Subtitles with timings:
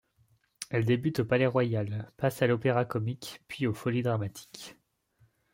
[0.71, 4.75] Elle débute au Palais-Royal, passe à l'Opéra-Comique, puis aux Folies-Dramatiques.